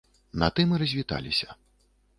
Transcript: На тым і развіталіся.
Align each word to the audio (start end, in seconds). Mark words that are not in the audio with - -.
На 0.43 0.47
тым 0.59 0.73
і 0.77 0.81
развіталіся. 0.85 1.49